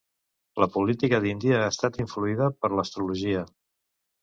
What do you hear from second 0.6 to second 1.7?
La política d'Índia ha